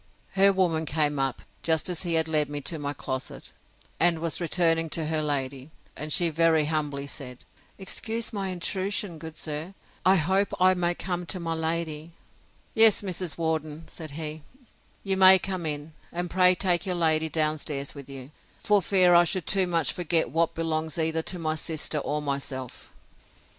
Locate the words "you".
15.03-15.17, 18.09-18.31